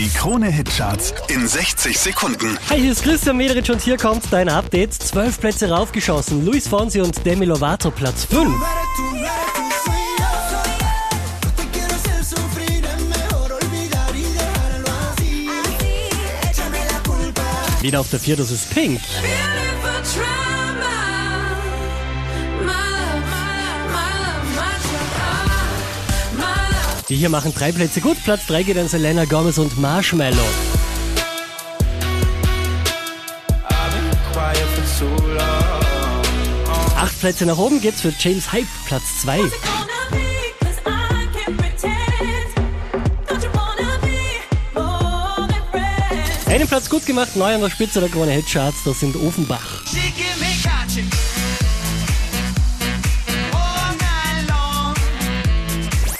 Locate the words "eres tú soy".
9.16-10.00